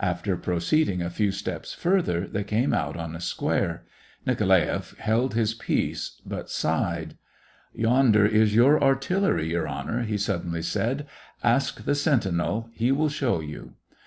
After 0.00 0.38
proceeding 0.38 1.02
a 1.02 1.10
few 1.10 1.30
steps 1.30 1.74
further, 1.74 2.26
they 2.26 2.44
came 2.44 2.72
out 2.72 2.96
on 2.96 3.14
a 3.14 3.20
square. 3.20 3.84
Nikolaeff 4.26 4.96
held 4.96 5.34
his 5.34 5.52
peace, 5.52 6.18
but 6.24 6.48
sighed. 6.48 7.18
SEVASTOPOL 7.74 7.74
IN 7.74 7.80
AUGUST. 7.80 7.80
igj" 7.80 7.82
Yonder 7.82 8.26
is 8.26 8.54
your 8.54 8.82
artillery, 8.82 9.50
Your 9.50 9.68
Honor!" 9.68 10.02
he 10.04 10.16
suddenly 10.16 10.62
said. 10.62 11.06
"Ask 11.44 11.84
the 11.84 11.94
sentinel; 11.94 12.70
he 12.72 12.90
will 12.90 13.10
show 13.10 13.40
you." 13.40 13.74